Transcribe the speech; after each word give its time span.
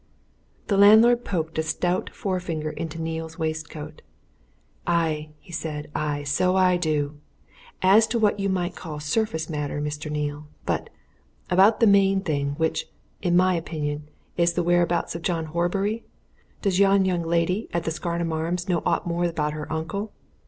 The 0.65 0.77
landlord 0.77 1.23
poked 1.23 1.59
a 1.59 1.61
stout 1.61 2.09
forefinger 2.09 2.71
into 2.71 2.99
Neale's 2.99 3.37
waistcoat. 3.37 4.01
"Aye!" 4.87 5.29
he 5.39 5.51
said. 5.51 5.91
"Aye, 5.93 6.23
so 6.23 6.55
I 6.55 6.75
do! 6.75 7.19
as 7.83 8.07
to 8.07 8.17
what 8.17 8.39
you 8.39 8.49
might 8.49 8.75
call 8.75 8.99
surface 8.99 9.47
matter, 9.47 9.79
Mr. 9.79 10.09
Neale. 10.09 10.47
But 10.65 10.89
about 11.51 11.81
the 11.81 11.85
main 11.85 12.21
thing, 12.21 12.55
which, 12.57 12.87
in 13.21 13.37
my 13.37 13.53
opinion, 13.53 14.09
is 14.37 14.53
the 14.53 14.63
whereabouts 14.63 15.13
of 15.13 15.21
John 15.21 15.45
Horbury? 15.45 16.03
Does 16.63 16.79
yon 16.79 17.05
young 17.05 17.21
lady 17.21 17.69
at 17.71 17.83
the 17.83 17.91
Scarnham 17.91 18.33
Arms 18.33 18.67
know 18.67 18.81
aught 18.87 19.05
more 19.05 19.25
about 19.25 19.53
her 19.53 19.71
uncle? 19.71 20.13